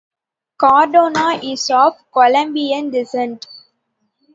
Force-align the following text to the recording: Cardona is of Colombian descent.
Cardona 0.57 1.39
is 1.43 1.69
of 1.69 1.93
Colombian 2.11 2.89
descent. 2.89 3.45